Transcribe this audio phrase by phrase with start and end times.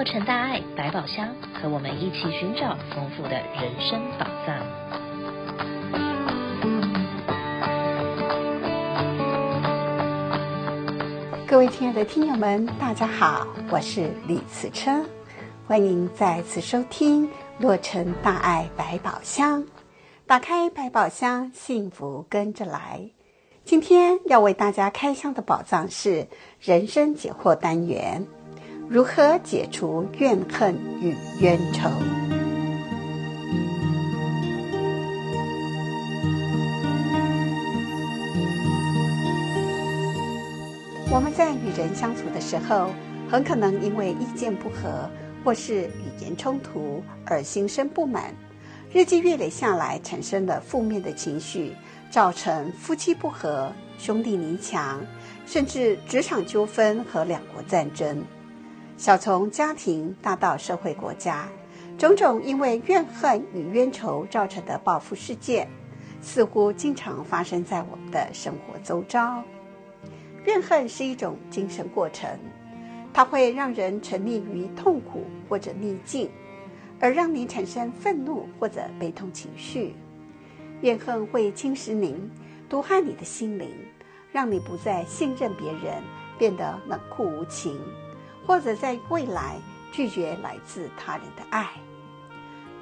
[0.00, 4.56] 洛城大爱百宝箱，和我们一起寻找丰富的人生宝藏。
[11.46, 15.04] 各位亲爱的听友们，大家好，我是李慈车，
[15.66, 19.66] 欢迎再次收听洛城大爱百宝箱。
[20.26, 23.10] 打开百宝箱，幸福跟着来。
[23.66, 26.26] 今天要为大家开箱的宝藏是
[26.58, 28.26] 人生解惑单元，
[28.92, 31.88] 如何解除怨恨与冤仇？
[41.08, 42.90] 我们在与人相处的时候，
[43.30, 45.08] 很可能因为意见不合
[45.44, 48.34] 或是语言冲突而心生不满，
[48.92, 51.76] 日积月累下来，产生了负面的情绪。
[52.10, 55.00] 造成夫妻不和、兄弟离墙，
[55.46, 58.20] 甚至职场纠纷和两国战争。
[59.00, 61.48] 小从家庭，大到社会国家，
[61.96, 65.66] 种种因为怨恨与冤仇造成的报复事件，
[66.20, 69.42] 似乎经常发生在我们的生活周遭。
[70.44, 72.28] 怨恨是一种精神过程，
[73.10, 76.30] 它会让人沉溺于痛苦或者逆境，
[77.00, 79.94] 而让你产生愤怒或者悲痛情绪。
[80.82, 82.30] 怨恨会侵蚀您，
[82.68, 83.70] 毒害你的心灵，
[84.30, 86.02] 让你不再信任别人，
[86.38, 87.80] 变得冷酷无情，
[88.46, 89.56] 或者在未来
[89.92, 91.70] 拒绝来自他人的爱。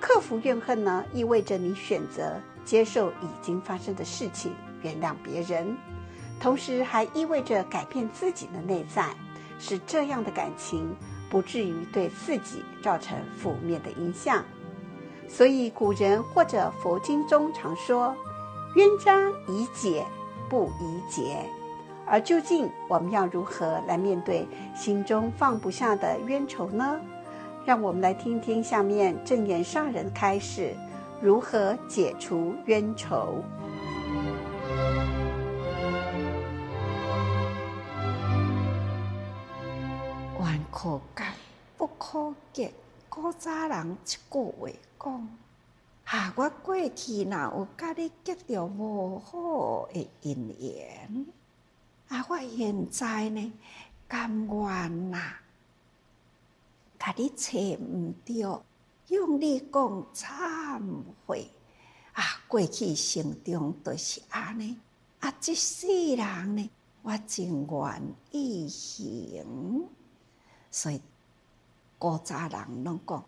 [0.01, 5.77] 克服怨恨呢，意味着你选择接受已经发生的事情，原谅别人，
[6.39, 9.15] 同时还意味着改变自己的内在，
[9.59, 10.95] 使这样的感情
[11.29, 14.45] 不至于对自己造成负面的影响。
[15.29, 18.17] 所以，古人或者佛经中常说
[18.77, 20.07] ：“冤家宜解
[20.49, 21.45] 不宜结。”
[22.11, 27.01] 而究竟我们要如何来面对心中放不下的冤仇呢？
[27.67, 30.75] 让我们来听听下面正言上人开示
[31.21, 33.45] 如何解除冤仇。
[40.41, 41.25] 冤可解，
[41.77, 42.73] 不可结。
[43.11, 44.69] 古早人一句话
[44.99, 45.29] 讲
[46.07, 51.27] ：“啊，我过去若有甲你结着无好的姻缘，
[52.09, 53.53] 啊，我现在呢，
[54.07, 55.35] 甘愿呐，
[56.99, 58.65] 甲你找毋着，
[59.07, 60.83] 向你讲忏
[61.27, 61.51] 悔。
[62.13, 64.77] 啊，过去生中都是安尼，
[65.21, 65.87] 啊，这世
[66.17, 66.71] 人呢，
[67.03, 69.89] 我真愿意行，
[70.71, 71.01] 所以。”
[72.01, 73.25] 古早人拢讲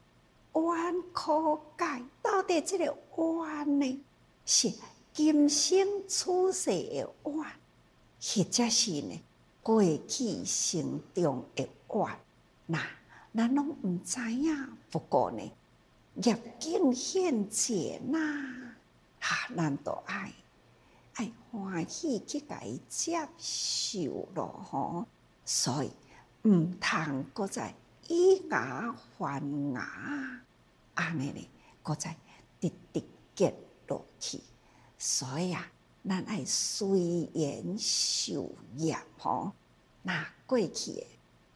[0.55, 4.05] 冤可解，到底这个冤呢，
[4.47, 4.73] 是
[5.13, 7.60] 今生出世的冤，
[8.21, 9.21] 或者是呢
[9.63, 12.19] 过去生中的冤？
[12.67, 12.81] 那
[13.35, 14.77] 咱拢毋知影。
[14.91, 15.53] 不过呢，
[16.23, 18.75] 业境现前呐，
[19.19, 20.33] 哈，咱都爱
[21.15, 25.07] 爱欢喜去甲伊接受咯吼。
[25.45, 25.91] 所以
[26.43, 27.75] 毋通搁再。
[28.13, 29.41] 以牙还
[29.73, 30.43] 牙，
[30.95, 31.49] 安尼呢，
[31.81, 32.17] 搁再
[32.61, 33.05] 直直
[33.37, 33.55] 结
[33.87, 34.41] 落去。
[34.99, 35.71] 所以啊，
[36.09, 39.53] 咱爱随缘受业吼。
[40.03, 41.07] 那过去的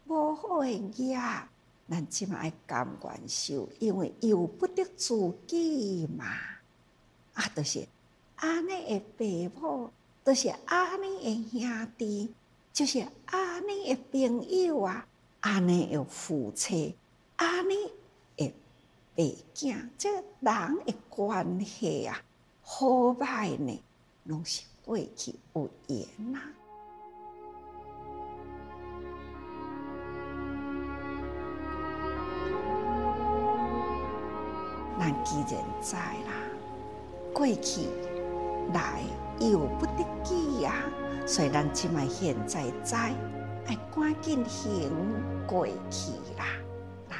[0.07, 1.19] 无好的业，
[1.89, 6.25] 咱即嘛爱甘愿受，因为由不得自己嘛。
[7.33, 7.87] 啊，就是
[8.35, 9.91] 安尼的父母，
[10.23, 12.33] 就是安尼的兄弟，
[12.71, 15.07] 就是安尼的朋友啊。
[15.41, 16.95] 安尼有夫妻，
[17.35, 17.73] 安尼
[18.37, 18.53] 诶
[19.15, 19.23] 白
[19.53, 22.19] 囝，这人诶关系啊，
[22.63, 23.83] 好歹呢，
[24.25, 26.39] 拢是过去有缘呐。
[34.99, 36.33] 咱既然知啦，
[37.31, 37.87] 过去
[38.73, 39.03] 来
[39.39, 40.73] 由不得记呀，
[41.27, 42.95] 所以咱即卖现在知。
[43.67, 44.91] 爱赶紧行
[45.47, 46.45] 过去啦，
[47.07, 47.15] 那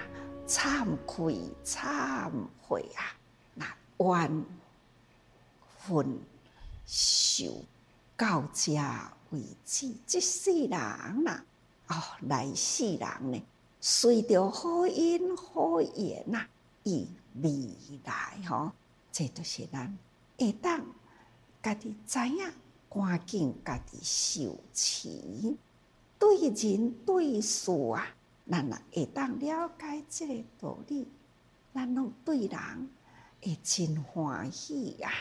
[0.47, 2.31] 忏悔忏
[2.61, 3.13] 悔啊，
[3.53, 3.65] 那
[3.97, 4.45] 冤
[5.87, 6.19] 恨
[6.85, 7.63] 受
[8.15, 8.73] 到这
[9.31, 9.93] 为止。
[10.05, 10.69] 这世人
[11.23, 11.43] 呐，
[11.87, 13.41] 哦，来世人呢，
[13.81, 16.45] 随着好因好缘呐，
[16.83, 17.07] 以
[17.41, 17.51] 未
[18.03, 18.71] 来吼，
[19.11, 19.97] 这都是咱
[20.37, 20.85] 会当
[21.61, 22.51] 家己知影，
[22.89, 25.57] 赶紧家己受持。
[26.17, 28.07] 对人对事啊，
[28.49, 31.07] 咱若会当了解这个道理，
[31.73, 32.89] 咱拢对人
[33.41, 35.11] 会真欢喜啊。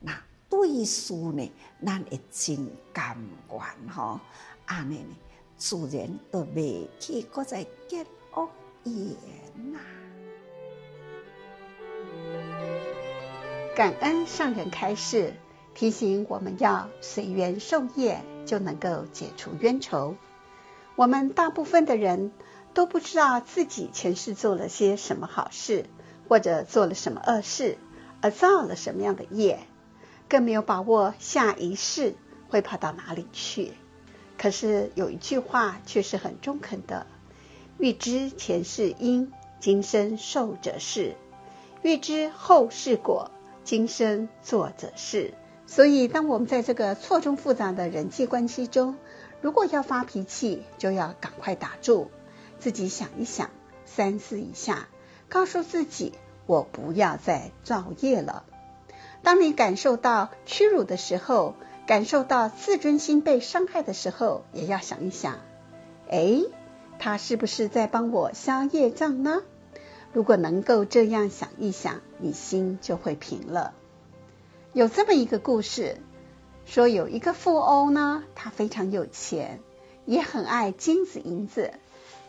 [0.00, 0.12] 那
[0.52, 1.50] 对事呢，
[1.82, 3.16] 咱会真甘
[3.50, 4.20] 愿吼。
[4.66, 5.16] 安尼呢，
[5.56, 8.04] 自然都袂去搁再结
[8.34, 8.50] 恶
[8.84, 9.78] 缘呐。
[13.74, 15.32] 感恩上人开示，
[15.74, 20.16] 提醒我们要随缘受业，就能够解除冤仇。
[20.96, 22.30] 我们大部分的人
[22.74, 25.86] 都不知道自己前世做了些什么好事，
[26.28, 27.78] 或者做了什么恶事，
[28.20, 29.66] 而造了什么样的业，
[30.32, 32.14] 更没有把握下一世
[32.48, 33.72] 会跑到哪里去。
[34.38, 37.06] 可是有一句话却是很中肯的：
[37.76, 39.30] 欲知前世因，
[39.60, 41.16] 今生受者是；
[41.82, 43.30] 欲知后世果，
[43.62, 45.34] 今生做者是。
[45.66, 48.96] 所以，当我们在这个错综复杂的人际关系中，
[49.42, 52.10] 如果要发脾气，就要赶快打住，
[52.58, 53.50] 自己想一想，
[53.84, 54.88] 三思一下，
[55.28, 56.14] 告诉自己：
[56.46, 58.46] 我不要再造业了。
[59.22, 61.54] 当你感受到屈辱的时候，
[61.86, 65.38] 感受到自尊心被伤害的时候，也要想一想：
[66.10, 66.40] 哎，
[66.98, 69.42] 他是不是在帮我消业障呢？
[70.12, 73.72] 如果能够这样想一想，你心就会平了。
[74.72, 75.96] 有这么一个故事，
[76.66, 79.60] 说有一个富翁呢，他非常有钱，
[80.04, 81.72] 也很爱金子银子，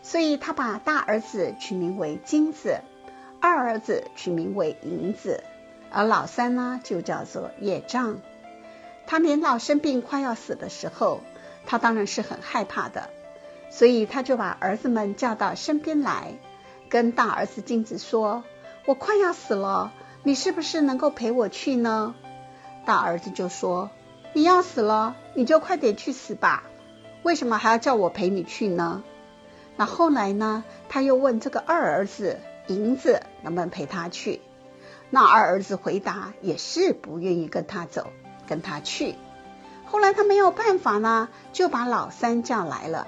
[0.01, 2.79] 所以他把大儿子取名为金子，
[3.41, 5.43] 二儿子取名为银子，
[5.93, 8.19] 而老三呢就叫做业障。
[9.05, 11.21] 他年老生病快要死的时候，
[11.65, 13.09] 他当然是很害怕的，
[13.69, 16.33] 所以他就把儿子们叫到身边来，
[16.89, 18.43] 跟大儿子金子说
[18.85, 19.93] ：“我快要死了，
[20.23, 22.15] 你是不是能够陪我去呢？”
[22.85, 23.91] 大儿子就说
[24.33, 26.63] ：“你要死了，你就快点去死吧，
[27.23, 29.03] 为什么还要叫我陪你去呢？”
[29.75, 34.41] 那后来呢，他又问这个二儿子银子能不能陪他去。
[35.13, 38.07] 那二儿子回答也是不愿意跟他走，
[38.47, 39.13] 跟他去。
[39.85, 43.05] 后来他没有办法呢，就把老三叫来了。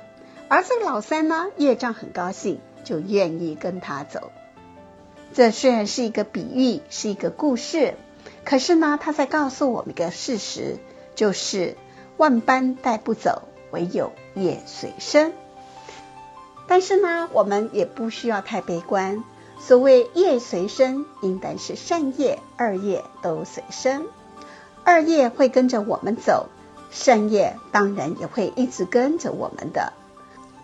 [0.48, 4.32] 而这个老三呢，业障很高兴，就愿意跟他走。
[5.34, 7.96] 这虽然是一个比喻，是一个故事。
[8.44, 10.78] 可是呢，他在告诉我们一个事实，
[11.16, 11.76] 就是
[12.18, 13.42] 万般带不走，
[13.72, 15.34] 唯有业随身。
[16.68, 19.24] 但是呢，我们也不需要太悲观。
[19.58, 24.06] 所谓业随身，应该是善业、恶业都随身。
[24.84, 26.50] 二业会跟着我们走，
[26.92, 29.94] 善业当然也会一直跟着我们的。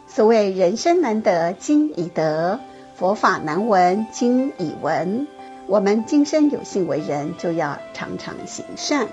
[0.08, 2.60] 所谓人生难得今已得，
[2.96, 5.28] 佛法难闻今已闻。
[5.68, 9.08] 我们今生有幸为人，就要常常行善。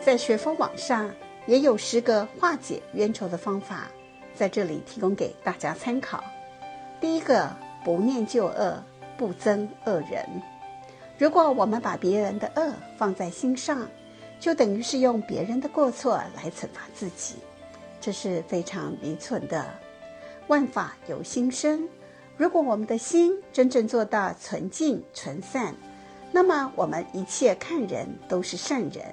[0.00, 1.10] 在学佛网上
[1.46, 3.88] 也有十个化解冤仇的方法，
[4.34, 6.22] 在这里提供给大家参考。
[7.00, 7.54] 第一个，
[7.84, 8.82] 不念旧恶，
[9.18, 10.26] 不憎恶人。
[11.18, 13.86] 如果我们把别人的恶放在心上，
[14.40, 17.36] 就等于是用别人的过错来惩罚自己，
[18.00, 19.64] 这是非常愚蠢的。
[20.48, 21.88] 万法由心生，
[22.36, 25.74] 如果我们的心真正做到纯净纯善，
[26.32, 29.04] 那么我们一切看人都是善人；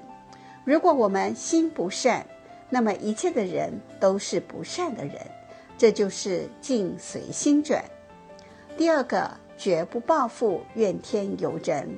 [0.63, 2.25] 如果我们心不善，
[2.69, 5.16] 那么一切的人都是不善的人。
[5.78, 7.84] 这就是境随心转。
[8.78, 11.98] 第二个，绝不报复，怨天尤人。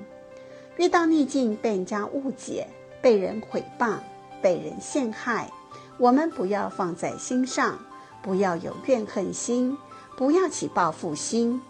[0.77, 2.65] 遇到逆境，被人家误解、
[3.01, 3.98] 被人诽谤、
[4.42, 5.51] 被人陷害，
[5.98, 7.77] 我们不要放在心上。
[8.22, 9.77] 不要有怨恨心，
[10.15, 11.62] 不要起报复心，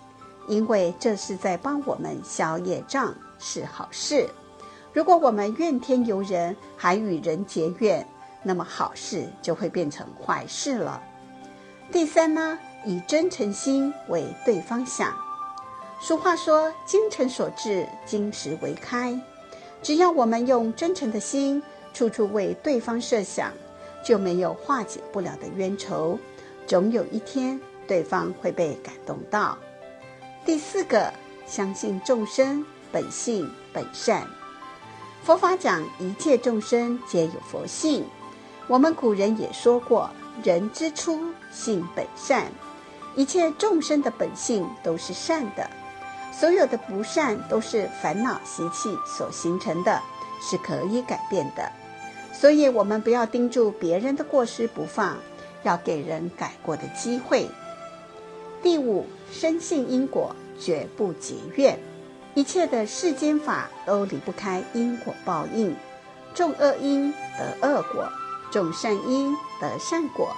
[0.48, 4.30] 因为这是在帮我们消业障，是好事。
[4.94, 8.08] 如果我们怨天尤人，还与人结怨，
[8.44, 11.02] 那么好事就会变成坏事了。
[11.92, 15.12] 第三呢，以真诚心为对方想。
[16.00, 19.20] 俗话说：“精诚所至，金石为开。”
[19.82, 21.62] 只要我们用真诚的心，
[21.94, 23.52] 处处为对方设想，
[24.06, 26.20] 就没有化解不了的冤仇。
[26.68, 29.58] 总有一天，对方会被感动到。
[30.46, 31.12] 第四个，
[31.48, 34.28] 相信众生本性本善。
[35.24, 38.04] 佛法讲一切众生皆有佛性。
[38.68, 40.10] 我们古人也说过
[40.44, 41.18] ：“人之初，
[41.50, 42.52] 性本善。”
[43.16, 45.70] 一切众生的本性都是善的，
[46.34, 50.02] 所有的不善都是烦恼习气所形成的，
[50.42, 51.72] 是可以改变的。
[52.34, 55.18] 所以，我们不要盯住别人的过失不放。
[55.64, 57.48] 要给人改过的机会。
[58.62, 61.80] 第五，深信因果，绝不结怨。
[62.36, 65.76] 一切的世间法都离不开因果报应，
[66.34, 68.10] 种恶因得恶果，
[68.52, 70.36] 种善因得善果，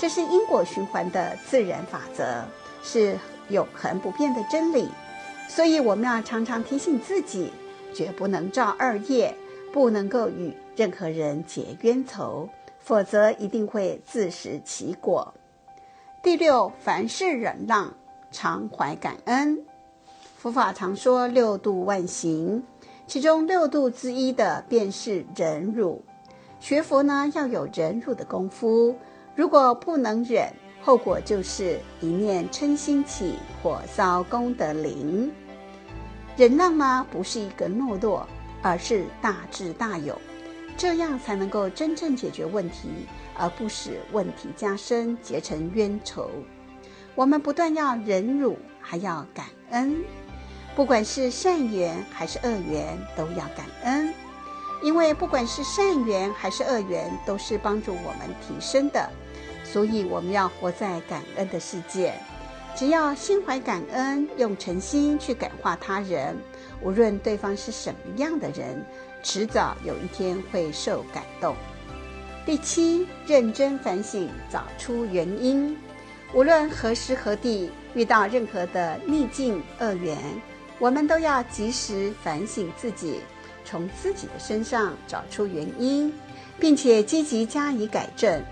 [0.00, 2.44] 这是因果循环的自然法则，
[2.82, 3.16] 是
[3.48, 4.88] 永恒不变的真理。
[5.48, 7.52] 所以我们要常常提醒自己，
[7.94, 9.34] 绝不能造恶业，
[9.72, 12.48] 不能够与任何人结冤仇。
[12.80, 15.34] 否则一定会自食其果。
[16.22, 17.92] 第六，凡事忍让，
[18.30, 19.62] 常怀感恩。
[20.38, 22.62] 佛法常说六度万行，
[23.08, 26.00] 其中六度之一的便是忍辱。
[26.60, 28.96] 学佛呢，要有忍辱的功夫。
[29.34, 30.48] 如果不能忍，
[30.80, 35.28] 后果就是一念嗔心起，火烧功德林。
[36.36, 37.04] 忍让呢？
[37.10, 38.24] 不是一个懦弱，
[38.62, 40.16] 而是大智大勇，
[40.76, 42.88] 这样才能够真正解决问题，
[43.36, 46.30] 而不使问题加深，结成冤仇。
[47.16, 49.96] 我们不但要忍辱，还要感恩。
[50.78, 54.14] 不管是善缘还是恶缘，都要感恩，
[54.80, 59.10] 因为不管是善缘还是恶缘，都是帮助我们提升的。
[59.64, 62.14] 所以我们要活在感恩的世界。
[62.76, 66.36] 只要心怀感恩，用诚心去感化他人，
[66.80, 68.86] 无论对方是什么样的人，
[69.20, 71.56] 迟早有一天会受感动。
[72.46, 75.76] 第七，认真反省，找出原因。
[76.32, 80.16] 无论何时何地，遇到任何的逆境恶缘，
[80.78, 83.20] 我们都要及时反省自己，
[83.64, 86.12] 从自己的身上找出原因，
[86.58, 88.42] 并且积极加以改正，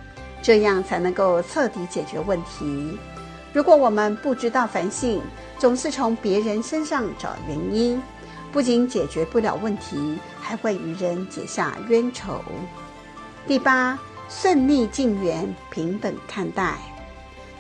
[0.43, 2.99] 这样才能够彻底解决问题。
[3.53, 5.23] 如果我们不知道反省，
[5.59, 8.03] 总是从别人身上找原因，
[8.53, 12.43] 不仅解决不了问题，还会与人结下冤仇。
[13.47, 16.77] 第八，顺逆境缘平等看待，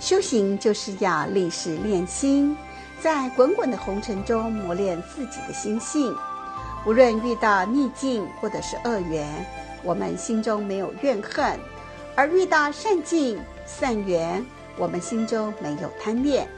[0.01, 2.57] 修行就是要历事练心。
[3.01, 6.15] 在滚滚的红尘中磨练自己的心性，
[6.87, 9.47] 无论遇到逆境或者是恶缘，
[9.83, 11.59] 我们心中没有怨恨；
[12.17, 14.45] 而遇到善境、善缘，
[14.77, 16.49] 我们心中没有贪恋，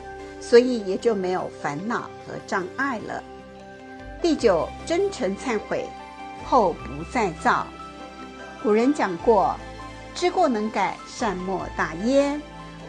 [0.41, 3.23] 所以也就没有烦恼和障碍了。
[4.23, 5.87] 第九，真诚忏悔，
[6.47, 7.67] 后不再造。
[8.63, 9.55] 古人讲过
[10.15, 12.41] ：“知过能改，善莫大焉。”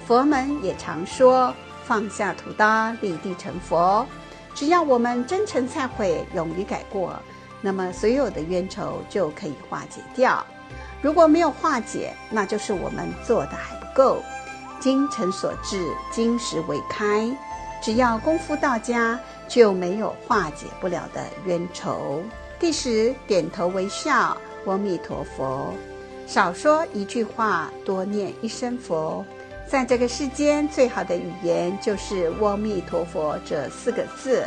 [0.08, 1.54] 佛门也常说。
[1.90, 4.06] 放下屠刀，立地成佛。
[4.54, 7.16] 只要我们真诚忏悔，勇于改过，
[7.62, 10.46] 那么所有的冤仇就可以化解掉。
[11.02, 14.22] 如果没有化解，那就是我们做的还不够。
[14.80, 17.28] 精诚所至，金石为开。
[17.82, 22.22] 只要功夫到家，就没有化解不了的冤仇。
[22.60, 25.74] 第十，点头微笑，阿弥陀佛。
[26.28, 29.26] 少说一句话，多念一声佛。
[29.70, 34.44] 在这个世间，最好的语言就是“阿弥陀佛”这四个字。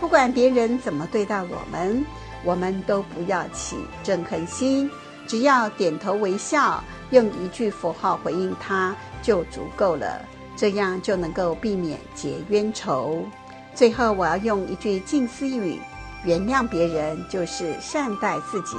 [0.00, 2.04] 不管别人怎么对待我们，
[2.42, 4.90] 我们都不要起憎恨心，
[5.24, 8.92] 只要点头微笑，用一句佛号回应他
[9.22, 10.20] 就足够了。
[10.56, 13.24] 这样就能够避免结冤仇。
[13.72, 15.78] 最后，我要用一句静思语
[16.26, 18.76] ：“原谅别人就是善待自己”，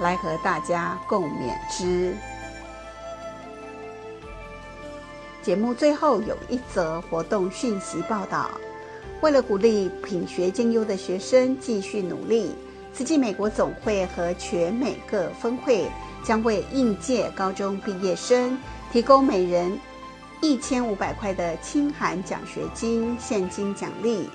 [0.00, 2.16] 来和大家共勉之。
[5.42, 8.50] 节目最后有一则活动讯息报道：
[9.22, 12.54] 为了鼓励品学兼优的学生继续努力，
[12.92, 15.86] 慈济美国总会和全美各分会
[16.22, 18.58] 将为应届高中毕业生
[18.92, 19.78] 提供每人
[20.42, 24.28] 一千五百块的清寒奖学金现金奖励。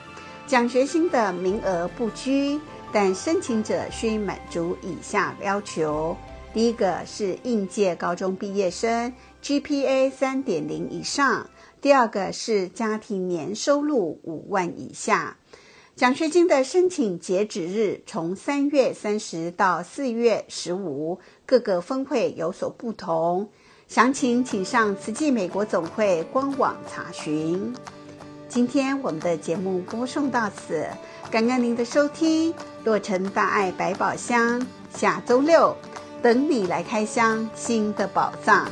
[0.47, 2.59] 奖学金的名额不拘，
[2.91, 6.15] 但申请者需满足以下要求：
[6.55, 9.11] 第一个是应届高中毕业生。
[9.43, 11.49] GPA 三点零以上，
[11.81, 15.35] 第二个是家庭年收入五万以下。
[15.97, 23.49] 奖学金的申请截止日从三月三十到四月十五，各个分会有所不同。
[23.89, 27.75] 详情请上慈济美国总会官网查询。
[28.47, 30.87] 今天我们的节目播送到此，
[31.29, 32.53] 感恩您的收听。
[32.85, 35.75] 洛城大爱百宝箱，下周六
[36.21, 38.67] 等你来开箱新的宝藏。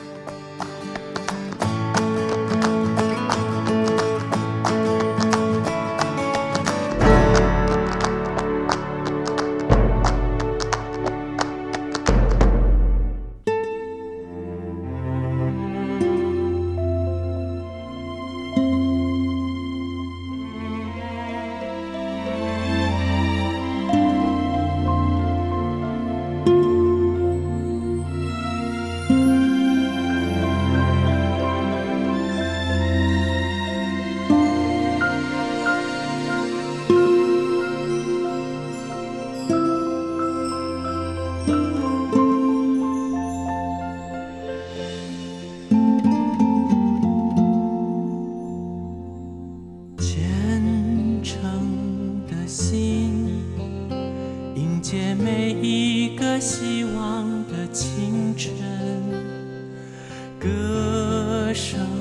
[60.43, 61.92] 歌声。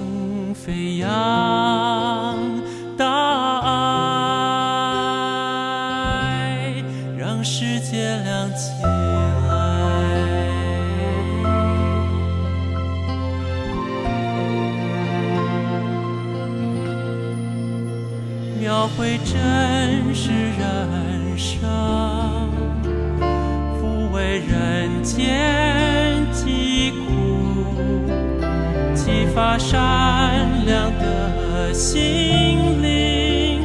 [29.35, 33.65] 发善良的心灵，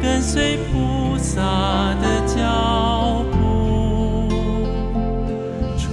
[0.00, 1.42] 跟随菩萨
[2.00, 4.26] 的脚步，
[5.76, 5.86] 创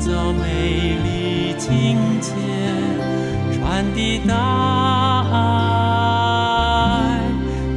[0.00, 2.32] 造美丽境界，
[3.52, 4.34] 传递大
[5.30, 5.34] 爱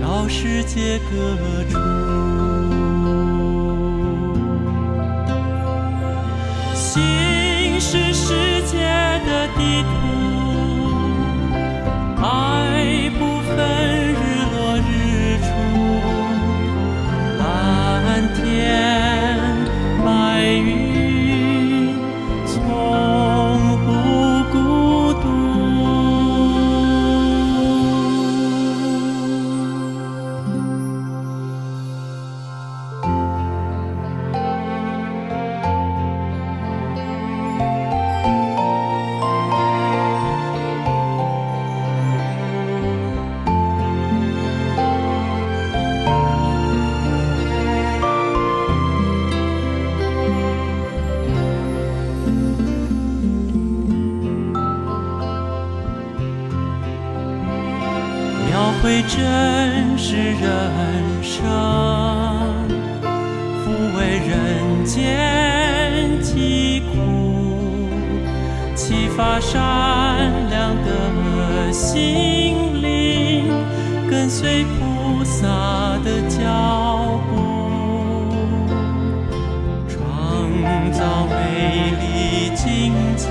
[0.02, 1.38] 到世界各
[1.70, 1.78] 处。
[6.74, 8.34] 心是世
[8.66, 8.78] 界
[9.28, 9.90] 的地图，
[69.20, 69.60] 发善
[70.50, 73.52] 良的心灵，
[74.10, 75.46] 跟随菩萨
[76.06, 77.36] 的脚步，
[79.90, 80.00] 创
[80.94, 83.28] 造美丽境界，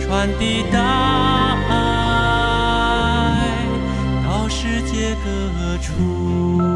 [0.00, 0.78] 传递大
[1.68, 1.74] 爱
[4.26, 6.71] 到世界各处。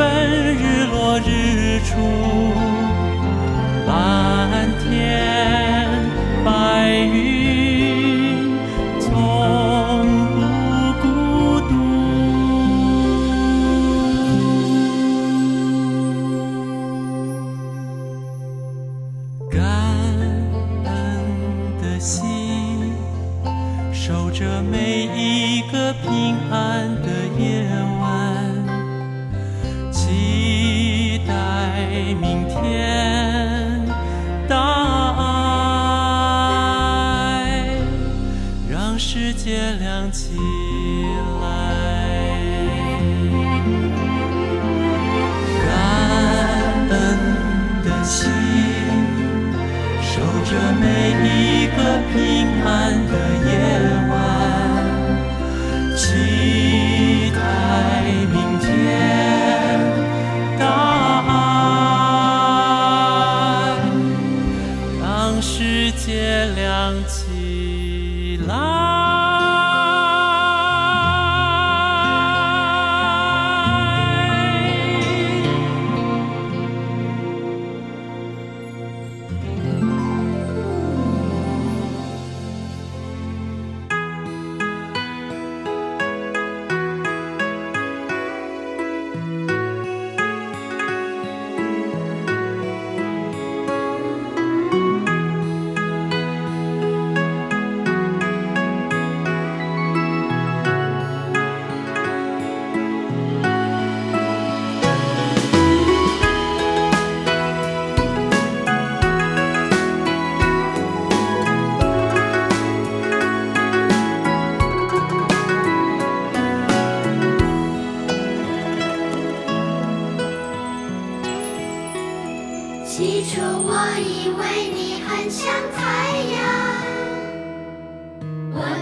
[0.00, 0.49] 分。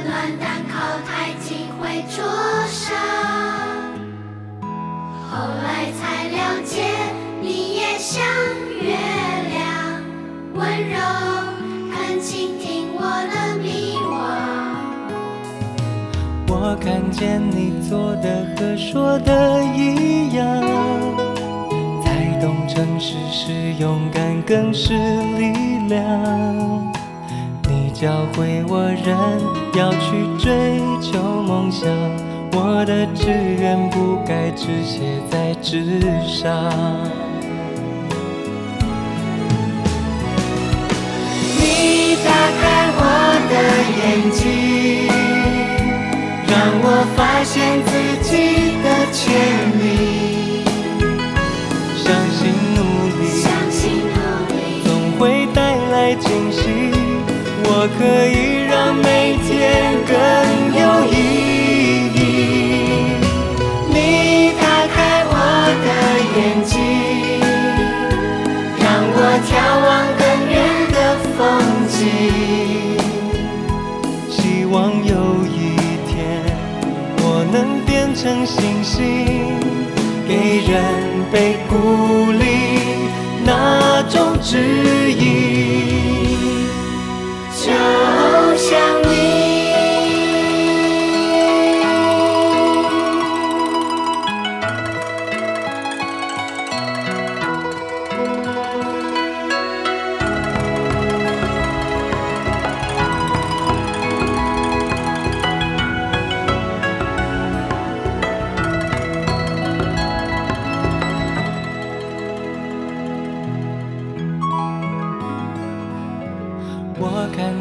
[0.09, 2.25] 暖但靠太近会灼
[2.67, 2.97] 伤。
[5.31, 6.81] 后来才了解，
[7.43, 8.25] 你也像
[8.81, 8.97] 月
[9.51, 10.01] 亮，
[10.55, 10.97] 温柔，
[11.93, 14.09] 肯倾听我的迷惘。
[16.49, 20.43] 我看见你做的和说的一样，
[22.03, 24.95] 才懂诚实是勇敢，更是
[25.37, 25.53] 力
[25.87, 26.98] 量。
[27.99, 29.09] 你教会我人
[29.75, 31.91] 要去追求梦想，
[32.53, 33.27] 我的志
[33.59, 36.71] 愿不该只写在纸上。
[41.59, 42.31] 你打
[42.61, 42.63] 开
[42.95, 43.03] 我
[43.51, 43.53] 的
[43.99, 45.09] 眼睛。
[46.47, 47.91] 让我发现自
[48.23, 48.31] 己
[48.85, 49.27] 的潜
[49.81, 50.63] 力，
[51.97, 52.39] 相信
[52.77, 52.79] 努
[53.19, 54.17] 力，相信努
[54.55, 54.57] 力，
[54.87, 56.98] 总会带来惊喜。
[57.71, 59.53] 我可以让每天
[60.09, 60.17] 更
[60.73, 61.15] 有意
[62.17, 62.19] 义。
[63.93, 63.97] 你
[64.59, 64.97] 打开
[65.29, 65.33] 我
[65.85, 65.87] 的
[66.35, 66.73] 眼睛，
[68.81, 69.51] 让我眺
[69.85, 69.87] 望
[70.19, 70.57] 更远
[70.95, 70.97] 的
[71.37, 71.39] 风
[71.89, 71.97] 景，
[74.31, 75.13] 希望有
[75.47, 75.77] 一
[76.09, 76.17] 天，
[77.19, 78.97] 我能变成星星，
[80.27, 80.33] 给
[80.73, 80.75] 人
[81.31, 81.37] 被
[81.69, 81.75] 鼓
[82.33, 82.43] 励
[83.45, 84.57] 那种指
[85.13, 86.08] 引，
[88.69, 89.08] 像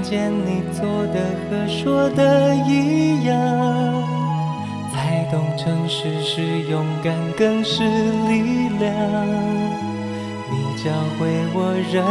[0.09, 3.35] 见你做的和说的一样，
[4.93, 8.89] 才懂诚实是勇敢，更是力量。
[10.49, 10.89] 你教
[11.19, 12.01] 会我人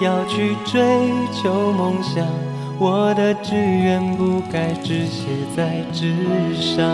[0.00, 2.26] 要去追求梦想，
[2.78, 6.14] 我的志愿不该只写在纸
[6.56, 6.88] 上。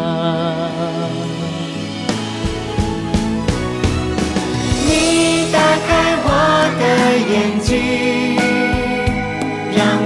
[4.85, 6.29] 你打开我
[6.81, 6.83] 的
[7.33, 8.60] 眼睛。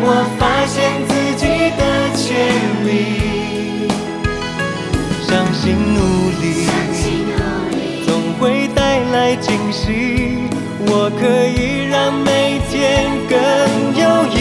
[0.05, 0.77] 让我发现
[1.09, 1.47] 自己
[1.79, 1.83] 的
[2.14, 2.37] 潜
[2.85, 3.88] 力，
[5.27, 5.99] 相信努
[6.43, 7.40] 力，相信努
[7.75, 10.51] 力，总会带来惊喜。
[10.87, 13.38] 我可以让每天更
[13.97, 14.37] 有意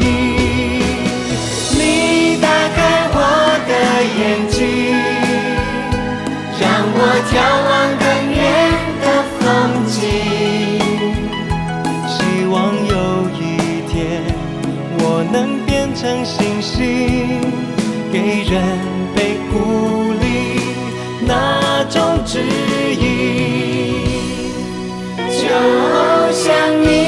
[0.00, 0.02] 义。
[1.76, 2.80] 你打开
[3.12, 3.16] 我
[3.68, 3.70] 的
[4.16, 4.56] 眼睛，
[6.58, 7.32] 让我眺
[7.68, 7.70] 望
[16.02, 17.40] 成星星，
[18.12, 18.60] 给人
[19.14, 20.58] 被鼓励
[21.24, 22.40] 那种指
[22.98, 24.02] 引，
[25.30, 25.46] 就
[26.32, 27.01] 像你。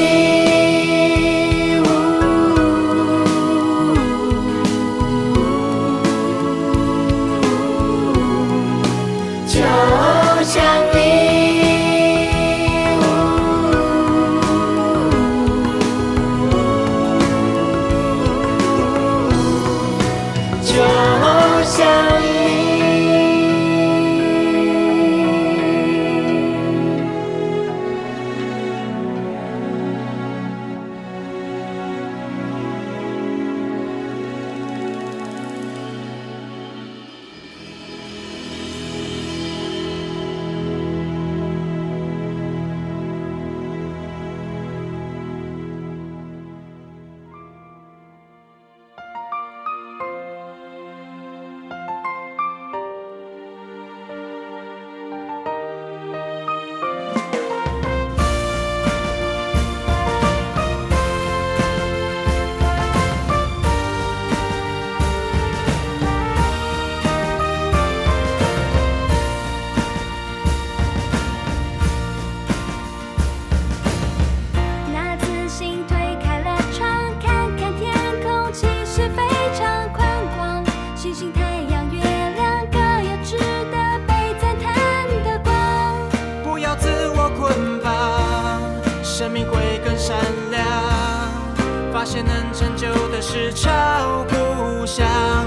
[92.07, 95.03] 那些能成就的事，超乎想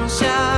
[0.10, 0.57] 象。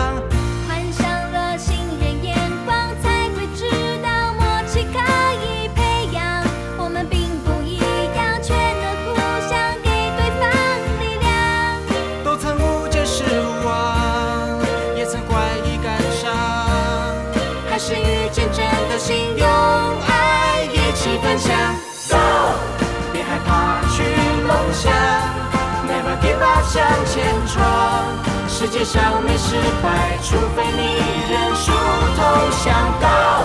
[28.79, 31.69] 界上没失败，除非你认输
[32.15, 32.21] 投
[32.63, 32.73] 降。
[33.01, 33.43] 高，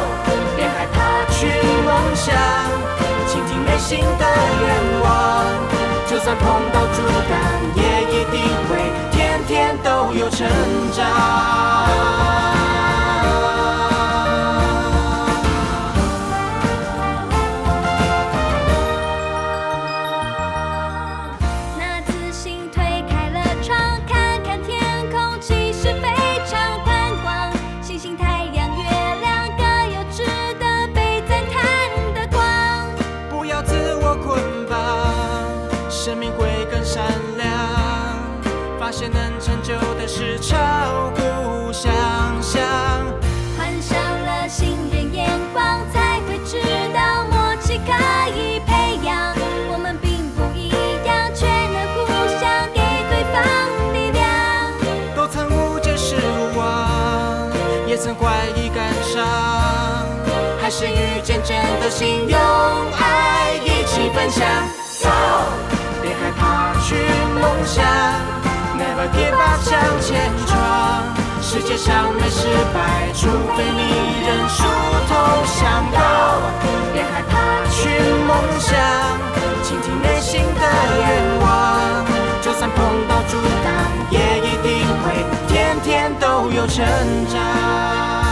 [0.55, 0.97] 别害怕
[1.33, 1.49] 去
[1.85, 2.33] 梦想，
[3.27, 4.25] 倾听内心的
[4.61, 5.45] 愿望。
[6.07, 7.35] 就算碰到阻挡，
[7.75, 8.79] 也一定会
[9.11, 10.47] 天天都有成
[10.93, 12.54] 长。
[73.25, 73.81] 除非你
[74.27, 74.63] 认输
[75.09, 75.13] 投
[75.57, 75.63] 降。
[76.93, 77.33] 别害怕
[77.71, 77.89] 去
[78.27, 78.77] 梦想，
[79.63, 80.63] 倾听内心的
[80.99, 81.09] 愿
[81.41, 81.49] 望。
[82.43, 82.77] 就算碰
[83.09, 83.73] 到阻挡，
[84.11, 86.85] 也一定会天天都有成
[87.33, 88.24] 长。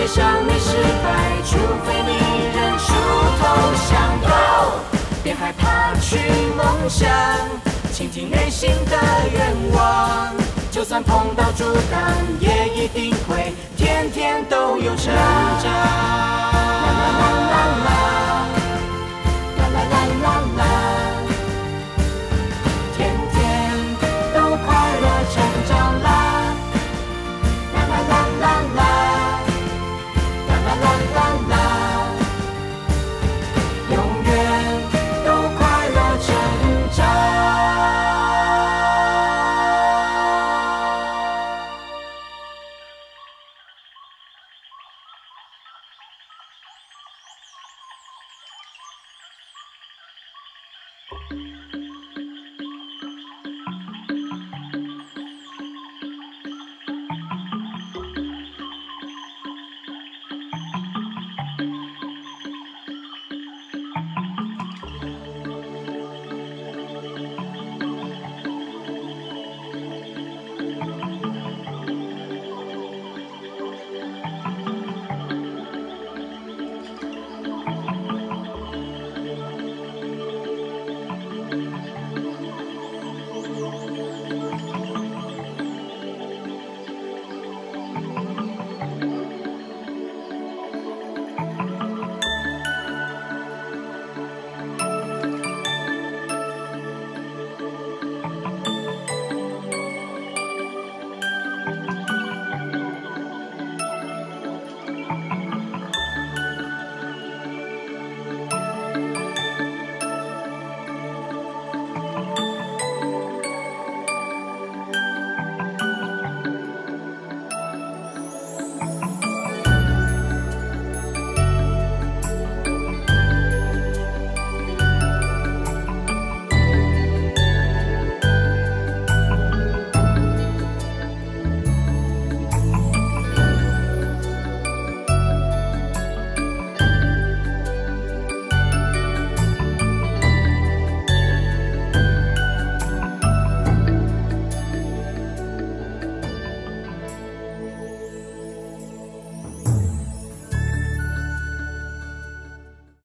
[0.00, 1.12] 别上你失败，
[1.44, 2.16] 除非你
[2.56, 2.94] 认输
[3.38, 3.44] 投
[3.86, 4.18] 降。
[4.22, 4.28] 走，
[5.22, 6.16] 别害怕去
[6.56, 7.06] 梦想，
[7.92, 8.96] 倾听内心的
[9.30, 10.32] 愿望。
[10.70, 12.00] 就算碰到阻挡，
[12.40, 15.12] 也一定会天天都有成
[15.62, 15.70] 长。
[15.70, 16.50] 啦
[16.96, 18.39] 啦啦啦啦。